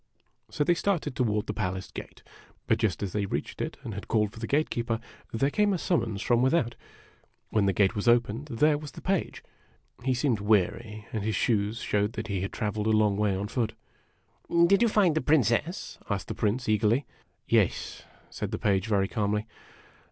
So 0.49 0.63
they 0.63 0.73
started 0.73 1.15
toward 1.15 1.45
the 1.45 1.53
palace 1.53 1.91
gate; 1.91 2.23
but 2.65 2.79
just 2.79 3.03
as 3.03 3.13
they 3.13 3.27
reached 3.27 3.61
it 3.61 3.77
and 3.83 3.93
had 3.93 4.07
called 4.07 4.31
for 4.33 4.39
the 4.39 4.47
gate 4.47 4.71
keeper, 4.71 4.99
there 5.31 5.51
came 5.51 5.73
a 5.73 5.77
summons 5.77 6.23
from 6.23 6.41
144 6.41 6.75
IMAGINOTIONS 6.75 7.53
without. 7.53 7.55
When 7.55 7.65
the 7.67 7.71
gate 7.71 7.95
was 7.95 8.07
opened 8.07 8.57
there 8.59 8.79
was 8.79 8.93
the 8.93 9.01
Page. 9.03 9.43
He 10.03 10.15
seemed 10.15 10.39
weary, 10.39 11.05
and 11.13 11.21
his 11.23 11.35
shoes 11.35 11.81
showed 11.81 12.13
that 12.13 12.29
he 12.29 12.41
had 12.41 12.51
traveled 12.51 12.87
a 12.87 12.89
long 12.89 13.15
way 13.15 13.35
on 13.35 13.47
foot. 13.47 13.75
"Did 14.65 14.81
you 14.81 14.87
find 14.89 15.13
the 15.13 15.21
Princess?" 15.21 15.99
asked 16.09 16.29
the 16.29 16.33
Prince, 16.33 16.67
eagerly." 16.67 17.05
Yes," 17.47 18.01
said 18.31 18.49
the 18.49 18.57
Page, 18.57 18.87
very 18.87 19.07
calmly. 19.07 19.45